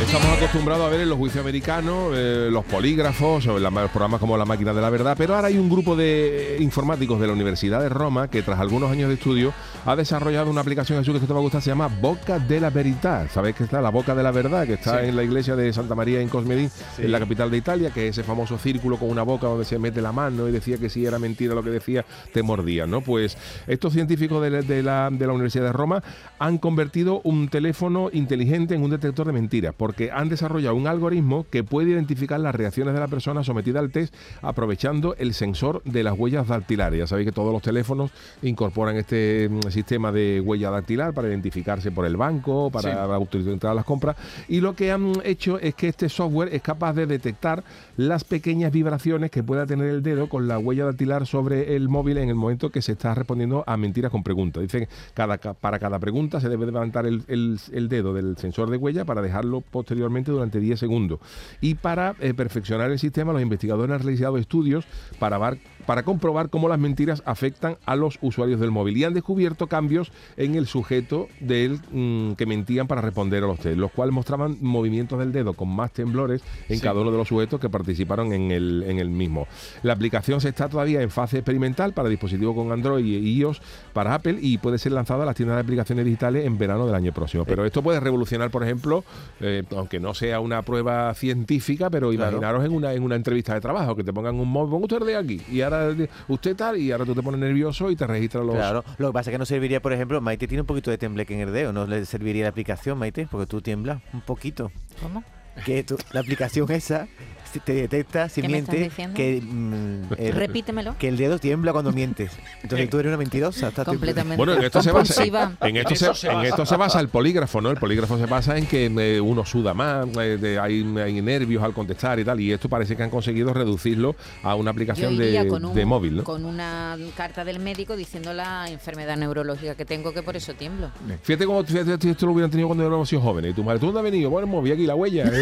Estamos 0.00 0.36
acostumbrados 0.38 0.84
a 0.84 0.88
ver 0.88 1.00
en 1.02 1.08
los 1.08 1.16
juicios 1.18 1.40
americanos 1.40 2.12
eh, 2.14 2.48
los 2.50 2.64
polígrafos 2.64 3.46
o 3.46 3.56
en 3.56 3.62
los 3.62 3.90
programas 3.90 4.18
como 4.18 4.36
La 4.36 4.44
Máquina 4.44 4.74
de 4.74 4.80
la 4.80 4.90
Verdad, 4.90 5.14
pero 5.16 5.36
ahora 5.36 5.48
hay 5.48 5.56
un 5.58 5.68
grupo 5.70 5.94
de 5.94 6.56
informáticos 6.58 7.20
de 7.20 7.26
la 7.28 7.32
Universidad 7.32 7.80
de 7.80 7.88
Roma 7.88 8.28
que 8.28 8.42
tras 8.42 8.58
algunos 8.58 8.90
años 8.90 9.08
de 9.08 9.14
estudio 9.14 9.52
ha 9.86 9.94
desarrollado 9.94 10.50
una 10.50 10.62
aplicación 10.62 10.98
Jesús, 10.98 11.20
que 11.20 11.26
te 11.26 11.32
va 11.32 11.38
a 11.38 11.42
gustar, 11.42 11.62
se 11.62 11.70
llama 11.70 11.86
Boca 11.88 12.38
de 12.40 12.60
la 12.60 12.70
Verità. 12.70 13.28
¿Sabéis 13.28 13.54
que 13.56 13.64
está 13.64 13.80
la 13.80 13.90
Boca 13.90 14.14
de 14.14 14.22
la 14.22 14.32
Verdad? 14.32 14.66
Que 14.66 14.74
está 14.74 15.00
Sí. 15.00 15.06
en 15.08 15.16
la 15.16 15.22
iglesia 15.22 15.54
de 15.54 15.72
Santa 15.72 15.94
María 15.94 16.20
en 16.20 16.28
Cosmedín, 16.28 16.70
en 16.98 17.12
la 17.12 17.18
capital 17.20 17.50
de 17.50 17.56
Italia, 17.58 17.90
que 17.90 18.08
es 18.08 18.18
ese 18.18 18.24
famoso 18.26 18.58
círculo 18.58 18.96
con 18.98 19.08
una 19.10 19.22
boca 19.22 19.46
donde 19.46 19.64
se 19.64 19.78
mete 19.78 20.02
la 20.02 20.12
mano 20.12 20.48
y 20.48 20.52
decía 20.52 20.76
que 20.78 20.90
si 20.90 21.06
era 21.06 21.18
mentira 21.20 21.54
lo 21.54 21.62
que 21.62 21.70
decía, 21.70 22.04
te 22.32 22.42
mordían, 22.42 22.90
¿no? 22.90 23.00
Pues 23.00 23.36
estos 23.68 23.92
científicos 23.92 24.42
de, 24.42 24.50
la- 24.50 24.62
de 24.62 24.82
la, 24.82 25.08
de 25.12 25.26
la 25.26 25.32
Universidad 25.32 25.64
de 25.66 25.72
Roma 25.72 26.02
han 26.38 26.58
convertido 26.58 27.20
un 27.22 27.48
teléfono 27.48 28.10
inteligente 28.12 28.74
en 28.74 28.82
un 28.82 28.89
detector 28.90 29.26
de 29.26 29.32
mentiras, 29.32 29.74
porque 29.76 30.10
han 30.10 30.28
desarrollado 30.28 30.74
un 30.74 30.86
algoritmo 30.86 31.46
que 31.50 31.64
puede 31.64 31.90
identificar 31.90 32.38
las 32.40 32.54
reacciones 32.54 32.94
de 32.94 33.00
la 33.00 33.08
persona 33.08 33.44
sometida 33.44 33.80
al 33.80 33.90
test 33.90 34.14
aprovechando 34.42 35.14
el 35.16 35.34
sensor 35.34 35.82
de 35.84 36.02
las 36.02 36.18
huellas 36.18 36.48
dactilares. 36.48 36.98
Ya 36.98 37.06
sabéis 37.06 37.26
que 37.28 37.32
todos 37.32 37.52
los 37.52 37.62
teléfonos 37.62 38.10
incorporan 38.42 38.96
este 38.96 39.48
mm, 39.50 39.70
sistema 39.70 40.12
de 40.12 40.40
huella 40.44 40.70
dactilar 40.70 41.14
para 41.14 41.28
identificarse 41.28 41.90
por 41.90 42.04
el 42.06 42.16
banco, 42.16 42.70
para 42.70 42.90
Sí. 42.92 42.98
autorizar 43.12 43.74
las 43.74 43.84
compras. 43.84 44.16
Y 44.48 44.60
lo 44.60 44.74
que 44.74 44.90
han 44.92 45.12
hecho 45.24 45.58
es 45.58 45.74
que 45.74 45.88
este 45.88 46.08
software 46.08 46.52
es 46.54 46.62
capaz 46.62 46.92
de 46.94 47.06
detectar 47.06 47.62
las 47.96 48.24
pequeñas 48.24 48.72
vibraciones 48.72 49.30
que 49.30 49.42
pueda 49.42 49.66
tener 49.66 49.88
el 49.88 50.02
dedo 50.02 50.28
con 50.28 50.48
la 50.48 50.58
huella 50.58 50.84
dactilar 50.86 51.26
sobre 51.26 51.76
el 51.76 51.88
móvil 51.88 52.18
en 52.18 52.28
el 52.28 52.34
momento 52.34 52.70
que 52.70 52.82
se 52.82 52.92
está 52.92 53.14
respondiendo 53.14 53.62
a 53.66 53.76
mentiras 53.76 54.10
con 54.10 54.22
preguntas. 54.22 54.62
Dicen 54.62 54.88
cada, 55.14 55.38
ca- 55.38 55.54
para 55.54 55.78
cada 55.78 55.98
pregunta 55.98 56.40
se 56.40 56.48
debe 56.48 56.66
levantar 56.66 57.06
el, 57.06 57.22
el- 57.28 57.58
el 57.72 57.88
dedo 57.88 58.12
del 58.14 58.36
sensor 58.38 58.70
de 58.70 58.76
huella 58.80 59.04
para 59.04 59.22
dejarlo 59.22 59.60
posteriormente 59.60 60.30
durante 60.30 60.58
10 60.60 60.78
segundos. 60.80 61.20
Y 61.60 61.74
para 61.74 62.14
eh, 62.20 62.34
perfeccionar 62.34 62.90
el 62.90 62.98
sistema, 62.98 63.32
los 63.32 63.42
investigadores 63.42 63.94
han 63.94 64.02
realizado 64.02 64.36
estudios 64.38 64.84
para, 65.18 65.38
var- 65.38 65.58
para 65.90 66.04
comprobar 66.04 66.50
cómo 66.50 66.68
las 66.68 66.78
mentiras 66.78 67.20
afectan 67.26 67.76
a 67.84 67.96
los 67.96 68.16
usuarios 68.22 68.60
del 68.60 68.70
móvil 68.70 68.96
y 68.96 69.02
han 69.02 69.12
descubierto 69.12 69.66
cambios 69.66 70.12
en 70.36 70.54
el 70.54 70.68
sujeto 70.68 71.26
del 71.40 71.80
mm, 71.90 72.34
que 72.34 72.46
mentían 72.46 72.86
para 72.86 73.00
responder 73.00 73.42
a 73.42 73.48
los 73.48 73.58
test, 73.58 73.76
los 73.76 73.90
cuales 73.90 74.14
mostraban 74.14 74.56
movimientos 74.60 75.18
del 75.18 75.32
dedo 75.32 75.54
con 75.54 75.68
más 75.68 75.90
temblores 75.92 76.44
en 76.68 76.76
Sí. 76.76 76.82
cada 76.84 77.00
uno 77.00 77.10
de 77.10 77.16
los 77.16 77.26
sujetos 77.26 77.58
que 77.58 77.68
participaron 77.68 78.32
en 78.32 78.52
el, 78.52 78.84
en 78.86 79.00
el 79.00 79.10
mismo. 79.10 79.48
La 79.82 79.92
aplicación 79.94 80.40
se 80.40 80.50
está 80.50 80.68
todavía 80.68 81.02
en 81.02 81.10
fase 81.10 81.38
experimental 81.38 81.92
para 81.92 82.08
dispositivos 82.08 82.54
con 82.54 82.70
Android 82.70 83.04
y 83.04 83.16
iOS 83.40 83.60
para 83.92 84.14
Apple 84.14 84.38
y 84.40 84.58
puede 84.58 84.78
ser 84.78 84.92
lanzada 84.92 85.24
a 85.24 85.26
las 85.26 85.34
tiendas 85.34 85.56
de 85.56 85.62
aplicaciones 85.62 86.04
digitales 86.04 86.46
en 86.46 86.56
verano 86.56 86.86
del 86.86 86.94
año 86.94 87.10
próximo. 87.12 87.44
Pero 87.44 87.64
esto 87.64 87.82
puede 87.82 87.98
revolucionar, 87.98 88.52
por 88.52 88.62
ejemplo, 88.62 89.02
eh, 89.40 89.64
aunque 89.74 89.98
no 89.98 90.14
sea 90.14 90.38
una 90.38 90.62
prueba 90.62 91.12
científica, 91.14 91.90
pero 91.90 92.10
Claro. 92.12 92.30
imaginaros 92.36 92.64
en 92.64 92.74
una, 92.74 92.92
en 92.92 93.02
una 93.02 93.16
entrevista 93.16 93.54
de 93.54 93.60
trabajo 93.60 93.96
que 93.96 94.04
te 94.04 94.12
pongan 94.12 94.38
un 94.38 94.46
móvil, 94.48 94.84
usted 94.84 95.00
de 95.04 95.16
aquí 95.16 95.40
y 95.50 95.62
ahora 95.62 95.79
usted 96.28 96.56
tal 96.56 96.76
y 96.78 96.92
ahora 96.92 97.04
tú 97.04 97.14
te 97.14 97.22
pones 97.22 97.40
nervioso 97.40 97.90
y 97.90 97.96
te 97.96 98.06
registran 98.06 98.46
los... 98.46 98.56
Claro, 98.56 98.84
lo 98.98 99.08
que 99.08 99.12
pasa 99.12 99.30
es 99.30 99.34
que 99.34 99.38
no 99.38 99.46
serviría, 99.46 99.80
por 99.80 99.92
ejemplo, 99.92 100.20
Maite 100.20 100.46
tiene 100.48 100.60
un 100.62 100.66
poquito 100.66 100.90
de 100.90 100.98
tembleque 100.98 101.34
en 101.34 101.40
el 101.40 101.52
dedo, 101.52 101.72
no 101.72 101.86
le 101.86 102.04
serviría 102.06 102.44
la 102.44 102.50
aplicación, 102.50 102.98
Maite, 102.98 103.28
porque 103.30 103.46
tú 103.46 103.60
tiemblas 103.60 104.00
un 104.12 104.20
poquito. 104.20 104.70
¿Cómo? 105.02 105.22
Que 105.64 105.82
tú- 105.82 105.96
la 106.12 106.20
aplicación 106.20 106.70
esa 106.70 107.08
te 107.58 107.72
detecta 107.74 108.28
si 108.28 108.40
¿Qué 108.42 108.48
me 108.48 108.58
estás 108.58 108.74
mientes, 108.76 109.14
que, 109.14 109.40
mm, 109.42 110.02
el, 110.18 110.32
Repítemelo. 110.34 110.94
que 110.98 111.08
el 111.08 111.16
dedo 111.16 111.38
tiembla 111.40 111.72
cuando 111.72 111.90
mientes. 111.92 112.30
Entonces 112.62 112.88
tú 112.90 112.98
eres 113.00 113.08
una 113.10 113.16
mentirosa. 113.16 113.68
estás 113.68 113.84
Completamente. 113.84 114.36
Bueno, 114.36 114.52
en 114.54 114.62
esto 114.62 114.80
se 114.82 114.92
basa, 114.92 115.24
en 115.62 115.76
esto 115.76 115.94
se, 115.96 116.04
en 116.28 116.34
basa. 116.36 116.48
esto 116.48 116.66
se 116.66 116.76
basa 116.76 117.00
el 117.00 117.08
polígrafo, 117.08 117.60
¿no? 117.60 117.70
El 117.70 117.78
polígrafo 117.78 118.16
se 118.18 118.26
basa 118.26 118.56
en 118.56 118.66
que 118.66 118.86
eh, 118.86 119.20
uno 119.20 119.44
suda 119.44 119.74
más, 119.74 120.06
eh, 120.18 120.38
de- 120.40 120.58
hay, 120.60 120.82
hay 120.98 121.20
nervios 121.20 121.62
al 121.62 121.72
contestar 121.72 122.18
y 122.20 122.24
tal, 122.24 122.38
y 122.40 122.52
esto 122.52 122.68
parece 122.68 122.96
que 122.96 123.02
han 123.02 123.10
conseguido 123.10 123.52
reducirlo 123.52 124.14
a 124.42 124.54
una 124.54 124.70
aplicación 124.70 125.16
de, 125.18 125.40
un- 125.50 125.74
de 125.74 125.84
móvil, 125.84 126.16
¿no? 126.16 126.24
con 126.24 126.44
una 126.44 126.96
carta 127.16 127.44
del 127.44 127.58
médico 127.60 127.96
diciendo 127.96 128.32
la 128.32 128.68
enfermedad 128.70 129.16
neurológica 129.16 129.74
que 129.74 129.84
tengo, 129.84 130.12
que 130.12 130.22
por 130.22 130.36
eso 130.36 130.54
tiemblo. 130.54 130.90
Fíjate 131.22 131.46
cómo 131.46 131.64
fíjate 131.64 132.10
esto 132.10 132.26
lo 132.26 132.32
hubieran 132.32 132.50
tenido 132.50 132.68
cuando 132.68 132.86
éramos 132.86 133.10
jóvenes. 133.10 133.52
Y 133.52 133.54
tu 133.54 133.64
madre, 133.64 133.78
¿tú 133.80 133.86
dónde 133.86 134.00
has 134.00 134.04
venido? 134.04 134.30
Bueno, 134.30 134.46
moví 134.46 134.70
aquí 134.72 134.86
la 134.86 134.94
huella. 134.94 135.24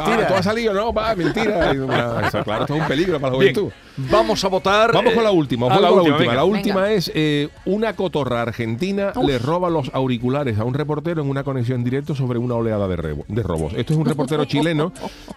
Ah, 0.00 0.24
¿Tú 0.28 0.34
has 0.34 0.44
salido? 0.44 0.72
No, 0.72 0.92
va, 0.92 1.14
mentira. 1.14 1.49
Y 1.74 1.78
una- 1.78 2.20
eso, 2.28 2.42
claro, 2.44 2.62
esto 2.62 2.74
es 2.76 2.80
un 2.82 2.88
peligro 2.88 3.20
para 3.20 3.32
la 3.34 3.38
Bien, 3.40 3.54
juventud. 3.54 3.72
vamos 4.10 4.44
a 4.44 4.48
votar. 4.48 4.92
Vamos 4.92 5.12
con 5.14 5.24
la 5.24 5.30
eh, 5.30 5.34
última. 5.34 5.66
os 5.66 5.72
a 5.72 5.74
voy 5.76 5.82
la 5.82 5.88
con 5.90 5.98
última, 6.00 6.16
venga. 6.18 6.34
La 6.34 6.44
última 6.44 6.74
Venga. 6.82 6.92
es 6.92 7.12
eh, 7.14 7.48
una 7.66 7.94
cotorra 7.94 8.42
argentina 8.42 9.12
le 9.24 9.38
roba 9.38 9.70
los 9.70 9.90
auriculares 9.94 10.58
a 10.58 10.64
un 10.64 10.74
reportero 10.74 11.22
en 11.22 11.28
una 11.28 11.44
conexión 11.44 11.78
en 11.80 11.84
directo 11.84 12.14
sobre 12.14 12.38
una 12.38 12.54
oleada 12.54 12.86
de, 12.88 12.96
rebo- 12.96 13.24
de 13.28 13.42
robos. 13.42 13.72
Esto 13.74 13.92
es 13.92 13.98
un 13.98 14.04
reportero 14.06 14.44
chileno 14.46 14.92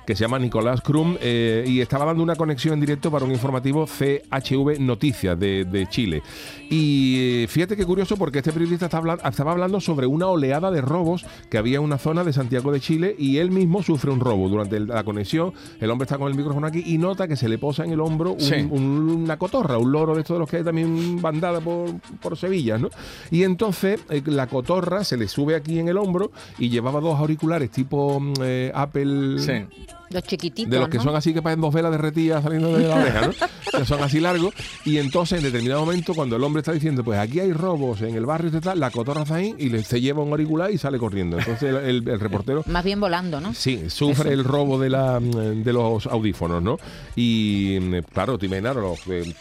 que 0.06 0.16
se 0.16 0.22
llama 0.22 0.40
Nicolás 0.40 0.82
Krum 0.82 1.18
eh, 1.22 1.64
y 1.68 1.80
estaba 1.82 2.06
dando 2.06 2.24
una 2.24 2.36
conexión 2.36 2.74
en 2.76 2.80
directo 2.80 3.12
para 3.12 3.26
un 3.26 3.32
informativo 3.32 3.86
CHV 3.86 4.80
Noticias 4.80 5.40
de, 5.40 5.66
de 5.66 5.88
Chile. 5.88 6.22
Y 6.70 7.44
eh, 7.44 7.48
fíjate 7.48 7.76
qué 7.76 7.86
curioso 7.86 8.18
porque 8.18 8.40
este 8.40 8.52
periodista 8.52 8.86
está 8.86 8.98
habla- 8.98 9.20
estaba 9.26 9.52
hablando 9.52 9.80
sobre 9.80 10.08
una 10.08 10.28
oleada 10.28 10.72
de 10.72 10.82
robos 10.82 11.26
que 11.50 11.58
había 11.58 11.78
en 11.78 11.84
una 11.84 11.98
zona 11.98 12.24
de 12.24 12.34
Santiago 12.34 12.72
de 12.72 12.80
Chile 12.80 13.16
y 13.18 13.38
él 13.38 13.52
mismo 13.52 13.84
sufre 13.84 14.12
un 14.12 14.20
robo. 14.20 14.50
Durante 14.50 14.80
la 14.80 15.04
conexión, 15.04 15.54
el 15.80 15.90
hombre 15.92 16.03
está 16.04 16.18
con 16.18 16.30
el 16.32 16.38
micrófono 16.38 16.68
aquí 16.68 16.84
y 16.86 16.98
nota 16.98 17.28
que 17.28 17.36
se 17.36 17.50
le 17.50 17.58
posa 17.58 17.84
en 17.84 17.92
el 17.92 18.00
hombro 18.00 18.34
un- 18.34 18.40
Sí. 18.40 18.56
un- 18.70 19.24
una 19.24 19.38
cotorra, 19.38 19.78
un 19.78 19.92
loro 19.92 20.14
de 20.16 20.22
estos 20.22 20.36
de 20.36 20.40
los 20.40 20.50
que 20.50 20.58
hay 20.58 20.64
también 20.64 21.22
bandada 21.22 21.60
por, 21.60 21.90
por 22.22 22.38
Sevilla, 22.38 22.78
¿no? 22.78 22.90
Y 23.32 23.44
entonces 23.44 24.00
eh, 24.10 24.22
la 24.26 24.48
cotorra 24.48 25.04
se 25.04 25.18
le 25.18 25.28
sube 25.28 25.56
aquí 25.56 25.80
en 25.80 25.88
el 25.88 25.98
hombro 25.98 26.32
y 26.60 26.70
llevaba 26.70 27.00
dos 27.00 27.20
auriculares 27.20 27.72
tipo 27.72 28.20
mm, 28.20 28.34
eh, 28.44 28.72
Apple. 28.74 29.40
Sí. 29.40 29.66
Los 30.10 30.24
chiquititos, 30.24 30.70
De 30.72 30.78
los 30.80 30.90
que 30.90 30.98
¿no? 30.98 31.04
son 31.06 31.16
así 31.16 31.34
que 31.34 31.42
parecen 31.42 31.62
dos 31.62 31.74
velas 31.74 31.92
derretidas 31.92 32.44
saliendo 32.44 32.72
de 32.78 32.88
la 32.88 32.96
oreja, 32.96 33.22
¿no? 33.28 33.34
que 33.76 33.86
son 33.86 34.02
así 34.04 34.20
largos. 34.20 34.54
Y 34.86 34.98
entonces, 34.98 35.38
en 35.40 35.44
determinado 35.44 35.82
momento, 35.82 36.14
cuando 36.14 36.36
el 36.36 36.44
hombre 36.44 36.62
está 36.62 36.72
diciendo, 36.72 37.04
pues 37.04 37.20
aquí 37.20 37.40
hay 37.40 37.52
robos 37.54 38.02
en 38.02 38.16
el 38.16 38.26
barrio 38.26 38.52
y 38.56 38.62
tal, 38.62 38.80
la 38.80 38.92
cotorra 38.92 39.24
está 39.24 39.36
ahí 39.36 39.54
y 39.58 39.70
le, 39.70 39.84
se 39.84 40.00
lleva 40.02 40.22
un 40.24 40.32
auricular 40.32 40.72
y 40.72 40.78
sale 40.78 40.98
corriendo. 40.98 41.38
Entonces, 41.40 41.64
el, 41.70 41.76
el- 41.78 42.08
el 42.08 42.20
reportero 42.20 42.64
Más 42.68 42.84
bien 42.84 43.00
volando, 43.00 43.40
¿no? 43.42 43.54
Sí, 43.54 43.90
sufre 43.90 44.34
el 44.34 44.44
robo 44.44 44.80
de, 44.80 44.90
la, 44.90 45.20
de 45.20 45.74
los 45.74 46.06
audífonos, 46.08 46.62
¿no? 46.62 46.78
Y 47.16 47.78
mm, 47.82 47.96
claro, 48.14 48.38
te 48.38 48.46
imaginas, 48.46 48.76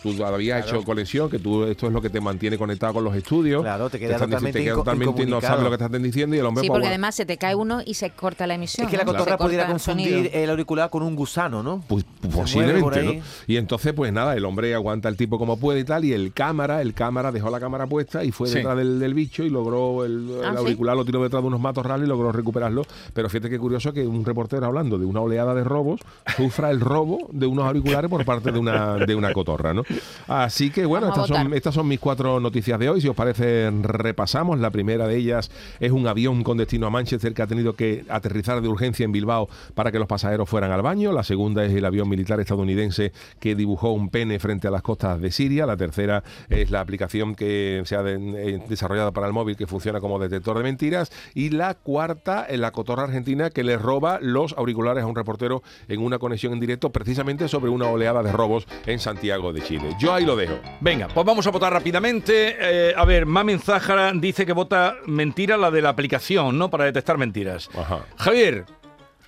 tú 0.03 0.25
habías 0.25 0.67
hecho 0.67 0.83
conexión, 0.85 1.29
que 1.31 1.39
tú 1.39 1.65
esto 1.65 1.87
es 1.87 1.93
lo 1.93 2.01
que 2.01 2.11
te 2.11 2.21
mantiene 2.21 2.57
conectado 2.59 2.95
con 2.95 3.05
los 3.05 3.15
estudios. 3.17 3.63
Claro, 3.63 3.91
te 3.91 3.99
quedas 3.99 4.21
totalmente 4.21 4.59
te 4.59 4.65
quedas 4.65 4.77
inco- 4.77 4.81
totalmente 4.81 5.07
no 5.07 5.13
incomunicado. 5.23 5.53
sabes 5.53 5.65
lo 5.65 5.71
que 5.71 5.79
te 5.79 5.85
están 5.85 6.03
diciendo 6.03 6.37
y 6.37 6.39
el 6.39 6.47
hombre 6.47 6.63
Sí, 6.63 6.69
pues, 6.69 6.75
porque 6.77 6.83
bueno, 6.85 6.93
además 6.93 7.15
se 7.15 7.27
te 7.27 7.37
cae 7.37 7.55
uno 7.55 7.81
y 7.85 7.95
se 7.95 8.11
corta 8.11 8.47
la 8.47 8.55
emisión. 8.55 8.87
Es 8.87 8.91
que 8.91 8.97
la 8.97 9.05
¿no? 9.05 9.13
Cotorra 9.13 9.37
pudiera 9.39 9.65
el 9.65 9.71
confundir 9.71 10.09
sonido. 10.15 10.31
el 10.33 10.51
auricular 10.51 10.91
con 10.91 11.03
un 11.03 11.17
gusano, 11.17 11.63
¿no? 11.63 11.83
Pues 11.89 12.05
posiblemente. 12.33 13.03
¿no? 13.03 13.23
Y 13.47 13.57
entonces, 13.57 13.93
pues 13.93 14.13
nada, 14.13 14.22
el 14.37 14.45
hombre 14.45 14.75
aguanta 14.75 15.09
el 15.09 15.17
tipo 15.17 15.39
como 15.39 15.59
puede 15.59 15.81
y 15.81 15.85
tal, 15.85 16.05
y 16.05 16.13
el 16.13 16.33
cámara, 16.33 16.81
el 16.83 16.95
cámara 16.95 17.33
dejó 17.33 17.51
la 17.51 17.61
cámara 17.61 17.87
puesta 17.87 18.25
y 18.25 18.31
fue 18.33 18.49
Sí. 18.49 18.57
detrás 18.57 18.77
del, 18.77 18.99
del 19.01 19.15
bicho 19.15 19.43
y 19.45 19.51
logró 19.51 20.05
el, 20.05 20.31
el 20.31 20.45
Ah, 20.45 20.51
¿sí? 20.53 20.59
auricular, 20.59 20.97
lo 20.97 21.05
tiró 21.05 21.23
detrás 21.23 21.43
de 21.43 21.49
unos 21.49 21.61
matorrales 21.61 22.07
y 22.07 22.09
logró 22.09 22.31
recuperarlo. 22.33 22.83
Pero 23.13 23.29
fíjate 23.29 23.51
qué 23.51 23.59
curioso 23.59 23.93
que 23.93 24.07
un 24.07 24.25
reportero 24.25 24.67
hablando 24.67 24.99
de 24.99 25.05
una 25.07 25.21
oleada 25.21 25.55
de 25.55 25.65
robos 25.65 26.01
sufra 26.37 26.71
el 26.71 26.81
robo 26.81 27.29
de 27.33 27.47
unos 27.47 27.65
auriculares 27.67 28.09
por 28.11 28.25
parte 28.25 28.53
de 28.53 28.59
una, 28.59 28.97
de 28.97 29.15
una 29.15 29.33
cotorra, 29.33 29.75
¿no? 29.75 29.83
Así 30.29 30.71
que 30.71 30.87
bueno, 30.87 31.09
Vamos 31.09 31.25
estas 31.31 31.39
son, 31.43 31.55
estas 31.55 31.75
son 31.75 31.89
mis 31.89 32.01
cuatro 32.01 32.41
noticias 32.41 32.79
de 32.79 32.89
hoy. 32.89 33.01
Si 33.01 33.09
os 33.09 33.17
parece, 33.17 33.71
repasamos. 33.83 34.59
La 34.59 34.71
primera 34.71 35.07
de 35.07 35.17
ellas 35.17 35.51
es 35.81 35.91
un 35.93 36.07
avión 36.07 36.43
con 36.43 36.57
destino 36.59 36.87
a 36.87 36.91
Manchester 36.91 37.35
que 37.35 37.43
ha 37.43 37.47
tenido 37.47 37.75
que 37.75 38.05
aterrizar 38.09 38.61
de 38.61 38.69
urgencia 38.69 39.05
en 39.05 39.13
Bilbao 39.13 39.49
para 39.75 39.91
que 39.93 39.99
los 39.99 40.07
pasajeros 40.09 40.49
fueran 40.49 40.71
al 40.73 40.83
baño. 40.83 41.13
La 41.13 41.23
segunda 41.23 41.65
es 41.65 41.73
el 41.73 41.85
avión 41.85 42.09
militar 42.09 42.41
estadounidense 42.41 43.13
que 43.41 43.55
dibujó 43.55 43.93
un 43.93 44.09
pene 44.13 44.39
frente 44.39 44.69
a 44.69 44.71
las 44.71 44.83
costas 44.83 45.21
de 45.21 45.33
Siria. 45.33 45.67
La 45.67 45.77
tercera 45.77 46.23
es 46.49 46.71
la 46.71 46.81
aplicación 46.81 47.35
que 47.35 47.83
se 47.85 47.97
ha 47.97 48.05
de- 48.05 48.13
eh, 48.55 48.63
desarrollado 48.69 49.13
para 49.13 49.27
el 49.27 49.33
móvil 49.33 49.57
que 49.57 49.67
funciona 49.67 49.99
como 49.99 50.21
detector 50.21 50.57
de 50.59 50.63
mentiras. 50.63 51.11
Y 51.35 51.51
la 51.51 51.75
cuarta 51.75 52.45
es 52.49 52.61
la 52.61 52.71
cotorra 52.71 53.03
argentina 53.05 53.51
que 53.51 53.65
le 53.65 53.77
roba 53.77 54.19
los 54.21 54.53
auriculares 54.57 55.03
a 55.03 55.07
un 55.07 55.17
reportero 55.17 55.63
en 55.89 56.01
una 56.01 56.19
conexión 56.21 56.53
en 56.53 56.61
directo 56.61 56.91
precisamente 56.93 57.49
sobre 57.49 57.71
una 57.71 57.87
oleada 57.89 58.23
de 58.23 58.31
robos 58.31 58.69
en 58.87 58.99
Santiago 59.01 59.53
de 59.53 59.63
Chile. 59.63 59.97
Yo 59.99 60.13
ahí 60.13 60.25
lo 60.25 60.37
dejo. 60.37 60.55
Venga, 60.81 61.09
pues 61.09 61.27
vamos 61.27 61.47
a 61.47 61.51
votar 61.51 61.73
rápidamente. 61.73 62.57
Eh, 62.61 62.95
a 62.97 63.05
ver, 63.07 63.25
Mamen 63.25 63.59
Zájara 63.59 64.13
dice 64.15 64.45
que 64.45 64.53
vota 64.53 64.97
mentira 65.07 65.57
la 65.57 65.71
de 65.71 65.81
la 65.81 65.89
aplicación, 65.89 66.59
¿no? 66.59 66.69
Para 66.69 66.85
detectar 66.85 67.17
mentiras. 67.17 67.71
Ajá. 67.75 68.01
Javier, 68.17 68.67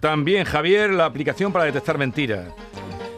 también 0.00 0.44
Javier, 0.44 0.90
la 0.92 1.06
aplicación 1.06 1.50
para 1.52 1.64
detectar 1.64 1.96
mentiras. 1.96 2.48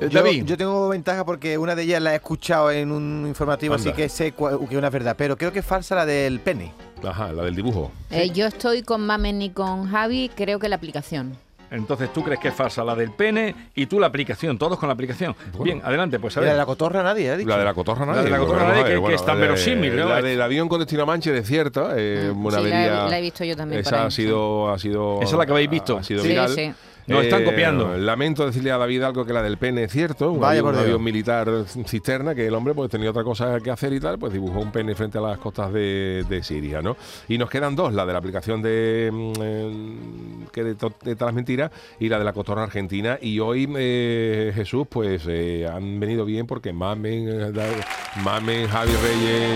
Eh, 0.01 0.09
Yo, 0.11 0.23
David, 0.23 0.45
yo 0.45 0.57
tengo 0.59 0.89
ventaja 0.91 1.25
porque 1.25 1.57
una 1.57 1.75
de 1.75 1.83
ellas 1.85 2.03
la 2.03 2.13
he 2.13 2.17
escuchado 2.17 2.71
en 2.71 2.93
un 2.93 3.25
informativo, 3.27 3.75
Anda. 3.75 3.91
así 3.91 3.97
que 3.97 4.09
sé 4.09 4.33
que 4.33 4.77
una 4.77 4.89
es 4.89 4.93
verdad. 4.93 5.15
Pero 5.17 5.37
creo 5.39 5.53
que 5.53 5.61
es 5.61 5.65
falsa 5.65 5.95
la 5.95 6.05
del 6.05 6.41
pene. 6.41 6.73
Ajá, 7.03 7.33
la 7.33 7.43
del 7.45 7.55
dibujo. 7.57 7.91
Eh, 8.11 8.31
yo 8.31 8.47
estoy 8.47 8.83
con 8.83 9.07
Mamen 9.07 9.41
y 9.43 9.51
con 9.51 9.89
Javi, 9.91 10.31
creo 10.35 10.59
que 10.59 10.69
la 10.69 10.77
aplicación. 10.77 11.37
entonces 11.71 12.13
tú 12.13 12.23
crees 12.23 12.39
que 12.41 12.49
es 12.49 12.55
falsa 12.55 12.85
la 12.85 12.95
del 12.95 13.11
pene 13.11 13.55
y 13.75 13.87
tú 13.87 13.99
la 13.99 14.07
aplicación, 14.07 14.57
todos 14.59 14.79
con 14.79 14.89
la 14.89 14.93
aplicación. 14.95 15.35
Bien, 15.63 15.81
adelante, 15.85 16.19
pues 16.21 16.37
a 16.37 16.41
Y 16.41 16.43
la 16.43 16.47
de 16.47 16.53
ver. 16.53 16.59
la 16.59 16.67
cotorra 16.67 17.03
nadie, 17.03 17.31
¿ha 17.31 17.37
dicho? 17.37 17.49
La 17.49 17.59
de 17.59 17.65
la 17.65 17.75
cotorra 17.75 18.07
La 18.07 18.13
nadie. 18.13 18.25
de 18.25 18.31
la 18.31 18.39
cotorra 18.39 18.69
nadie, 18.69 18.83
ver, 18.85 19.01
que- 19.01 19.07
que 19.09 19.15
es 19.15 19.25
tan 19.25 19.37
eh, 19.39 19.41
verosímil, 19.41 19.97
¿no? 19.97 20.09
La 20.09 20.23
del 20.23 20.41
avión 20.43 20.69
con 20.69 20.79
destino 20.79 21.03
a 21.03 21.07
Manchester 21.07 21.43
es 21.43 21.49
cierta. 21.49 21.91
eh, 21.97 22.31
Mm, 22.35 22.47
una 22.47 22.59
sí, 22.59 22.63
la 22.65 22.69
he- 22.69 22.89
avería- 22.89 23.09
la 23.09 23.19
he 23.19 23.23
visto 23.23 23.45
yo 23.45 23.57
también 23.57 23.81
Esa 23.81 24.05
ha 24.07 24.11
sido, 24.11 24.71
ha 24.73 24.79
sido. 24.79 25.17
Esa 25.23 25.33
es 25.33 25.39
la 25.39 25.47
que 25.47 25.53
habéis 25.53 25.71
visto. 25.71 25.97
Ha 25.99 26.03
sido 26.05 26.23
Sí, 26.23 26.29
viral. 26.29 26.51
sí. 26.51 26.73
Nos 27.07 27.25
están 27.25 27.45
copiando. 27.45 27.97
Lamento 27.97 28.47
decirle 28.47 28.73
a 28.73 28.79
David 28.79 29.03
algo 29.03 29.25
que 29.25 29.33
la 29.33 29.43
del 29.43 29.59
pene 29.59 29.85
es 29.85 29.93
cierto. 29.93 30.33
Un, 30.33 30.41
Vaya 30.41 30.61
avión, 30.61 30.65
por 30.65 30.75
un 30.75 30.81
avión 30.81 31.05
militar 31.05 31.49
cisterna 31.87 32.35
que 32.35 32.47
el 32.47 32.55
hombre 32.55 32.75
pues 32.75 32.91
tenía 32.91 33.11
otra 33.11 33.23
cosa 33.23 33.61
que 33.61 33.71
hacer 33.71 33.93
y 33.93 34.01
tal, 34.01 34.19
pues 34.19 34.33
dibujó 34.33 34.61
un 34.61 34.73
pene 34.73 34.95
frente 34.95 35.19
a 35.19 35.21
las 35.21 35.39
costas 35.39 35.73
de, 35.73 36.25
de 36.29 36.43
Siria, 36.43 36.83
¿no? 36.83 36.97
Y 37.29 37.39
nos 37.39 37.49
quedan 37.49 37.77
dos, 37.77 37.93
la 37.93 38.05
de 38.05 38.13
la 38.13 38.19
aplicación 38.19 38.63
de 38.63 39.11
mm, 39.13 39.33
eh, 39.41 40.47
que 40.53 40.65
de, 40.65 40.71
de 40.71 40.77
todas 41.15 41.21
las 41.21 41.35
mentiras 41.35 41.71
y 42.01 42.09
la 42.09 42.19
de 42.19 42.25
la 42.25 42.33
cotorra 42.33 42.65
argentina. 42.65 43.19
Y 43.21 43.39
hoy 43.41 43.73
eh, 43.77 44.53
Jesús, 44.55 44.87
pues 44.89 45.23
eh, 45.29 45.69
han 45.73 46.01
venido 46.01 46.25
bien 46.25 46.47
porque 46.47 46.73
Mamen, 46.73 47.29
eh, 47.29 47.81
Mamen, 48.23 48.69
Javi 48.69 48.93
Reyes 48.93 49.51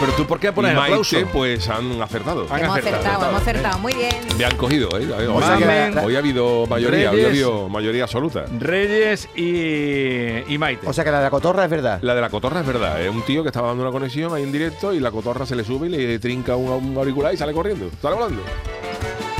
Pero 0.00 0.12
tú, 0.12 0.26
¿por 0.26 0.38
qué 0.40 0.48
y 0.48 0.52
pones 0.52 0.76
aplauso? 0.76 1.16
Maite, 1.16 1.30
pues 1.32 1.68
han 1.68 2.02
acertado. 2.02 2.46
Han 2.50 2.64
hemos 2.64 2.78
acertado. 2.78 2.96
acertado, 2.96 3.28
hemos 3.30 3.42
acertado. 3.42 3.78
Muy 3.78 3.94
bien. 3.94 4.14
Me 4.36 4.44
han 4.44 4.56
cogido, 4.56 4.88
¿eh? 4.98 5.08
Hoy, 5.12 6.04
hoy 6.04 6.16
ha 6.16 6.18
habido 6.18 6.66
mayoría, 6.74 7.10
Reyes. 7.10 7.26
habido 7.26 7.68
mayoría 7.68 8.02
absoluta. 8.04 8.44
Reyes 8.58 9.28
y, 9.34 10.52
y 10.52 10.58
Maite. 10.58 10.86
O 10.86 10.92
sea 10.92 11.04
que 11.04 11.10
la 11.10 11.18
de 11.18 11.24
la 11.24 11.30
cotorra 11.30 11.64
es 11.64 11.70
verdad. 11.70 11.98
La 12.02 12.14
de 12.14 12.20
la 12.20 12.30
cotorra 12.30 12.60
es 12.60 12.66
verdad, 12.66 13.02
es 13.02 13.10
un 13.10 13.22
tío 13.22 13.42
que 13.42 13.48
estaba 13.48 13.68
dando 13.68 13.82
una 13.82 13.92
conexión 13.92 14.34
ahí 14.34 14.42
en 14.42 14.52
directo 14.52 14.92
y 14.92 15.00
la 15.00 15.10
cotorra 15.10 15.46
se 15.46 15.56
le 15.56 15.64
sube 15.64 15.86
y 15.86 15.90
le 15.90 16.18
trinca 16.18 16.56
un, 16.56 16.70
un 16.70 16.96
auricular 16.96 17.32
y 17.34 17.36
sale 17.36 17.52
corriendo. 17.52 17.86
¿Está 17.86 18.08
hablando? 18.08 18.42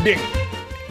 Bien. 0.02 0.18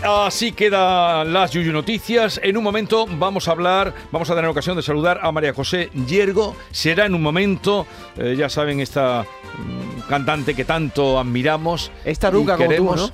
Así 0.04 0.52
quedan 0.52 1.32
las 1.32 1.52
Yuyu 1.52 1.72
Noticias. 1.72 2.38
En 2.44 2.58
un 2.58 2.64
momento 2.64 3.06
vamos 3.08 3.48
a 3.48 3.52
hablar, 3.52 3.94
vamos 4.12 4.30
a 4.30 4.36
tener 4.36 4.50
ocasión 4.50 4.76
de 4.76 4.82
saludar 4.82 5.22
a 5.24 5.32
María 5.32 5.54
José 5.54 5.92
Yergo. 6.08 6.58
Será 6.72 7.06
en 7.06 7.16
un 7.16 7.22
momento, 7.22 7.88
eh, 8.18 8.36
ya 8.38 8.50
saben, 8.50 8.82
esta 8.82 9.24
mm, 9.24 10.10
cantante 10.10 10.56
que 10.56 10.66
tanto 10.66 11.18
admiramos. 11.18 11.90
Es 12.04 12.20
taruga 12.20 12.56
y 12.56 12.58
como 12.58 12.66
tú, 12.66 12.70
queremos. 12.70 13.14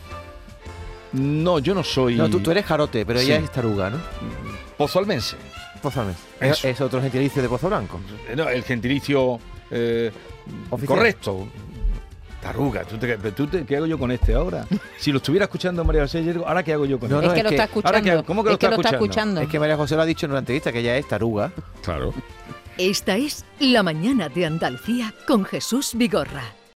No, 1.13 1.59
yo 1.59 1.73
no 1.73 1.83
soy 1.83 2.15
No, 2.15 2.29
tú, 2.29 2.39
tú 2.39 2.51
eres 2.51 2.65
jarote, 2.65 3.05
pero 3.05 3.19
Sí. 3.19 3.25
ella 3.25 3.37
es 3.37 3.51
taruga, 3.51 3.89
¿no? 3.89 3.97
pozalmense. 4.77 5.35
Pozame. 5.81 6.13
Es, 6.41 6.63
es 6.65 6.79
otro 6.81 7.01
gentilicio 7.01 7.41
de 7.41 7.47
Pozo 7.49 7.67
Blanco. 7.67 7.99
Eh, 8.29 8.35
no, 8.35 8.47
el 8.49 8.63
gentilicio 8.63 9.39
eh, 9.71 10.11
correcto. 10.85 11.47
Taruga, 12.41 12.83
¿tú 12.85 12.97
te- 12.97 13.17
tú 13.33 13.47
te- 13.47 13.65
¿qué 13.65 13.75
hago 13.77 13.85
yo 13.85 13.97
con 13.97 14.11
este 14.11 14.33
ahora? 14.33 14.65
Si 14.97 15.11
lo 15.11 15.17
estuviera 15.17 15.45
escuchando 15.45 15.83
María 15.83 16.01
José 16.03 16.23
Yergo, 16.23 16.47
¿ahora 16.47 16.63
qué 16.63 16.73
hago 16.73 16.85
yo 16.85 16.97
con 16.99 17.09
No, 17.09 17.17
este? 17.21 17.25
es 17.25 17.29
no, 17.29 17.33
que 17.33 17.39
es 17.39 17.43
lo 17.43 17.49
que- 17.49 17.55
está 17.55 17.63
ahora 17.87 17.97
escuchando. 17.99 18.21
que- 18.21 18.27
¿cómo 18.27 18.43
que 18.43 18.49
lo 18.49 18.53
es 18.53 18.59
que 18.59 18.65
está 18.65 18.75
lo 18.75 18.81
está 18.81 18.89
escuchando? 18.95 19.09
escuchando. 19.11 19.41
Es 19.41 19.47
que 19.49 19.59
María 19.59 19.75
José 19.77 19.95
lo 19.95 20.01
ha 20.01 20.05
dicho 20.05 20.25
en 20.25 20.31
una 20.31 20.39
entrevista, 20.39 20.71
que 20.71 20.79
ella 20.79 20.97
es 20.97 21.07
taruga. 21.07 21.51
Claro. 21.83 22.13
Esta 22.77 23.17
es 23.17 23.43
La 23.59 23.83
Mañana 23.83 24.29
de 24.29 24.45
Andalucía 24.45 25.13
con 25.27 25.43
Jesús 25.43 25.91
Vigorra. 25.95 26.43